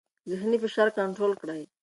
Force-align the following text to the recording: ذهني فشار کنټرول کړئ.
ذهني 0.29 0.57
فشار 0.63 0.87
کنټرول 0.99 1.33
کړئ. 1.41 1.61